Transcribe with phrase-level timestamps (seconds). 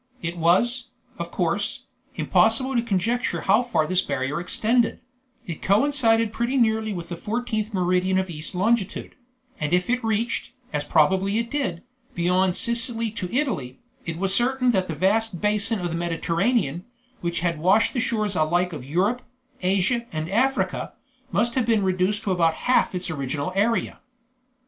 [0.23, 0.85] It was,
[1.19, 1.83] of course,
[2.15, 4.99] impossible to conjecture how far this barrier extended;
[5.45, 9.13] it coincided pretty nearly with the fourteenth meridian of east longitude;
[9.59, 11.83] and if it reached, as probably it did,
[12.15, 16.83] beyond Sicily to Italy, it was certain that the vast basin of the Mediterranean,
[17.19, 19.21] which had washed the shores alike of Europe,
[19.61, 20.93] Asia, and Africa,
[21.31, 23.99] must have been reduced to about half its original area.